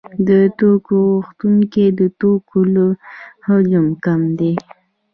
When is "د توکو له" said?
1.99-2.85